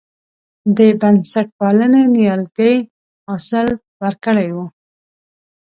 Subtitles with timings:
[0.77, 2.75] د بنسټپالنې نیالګي
[3.25, 3.67] حاصل
[4.03, 4.57] ورکړی و.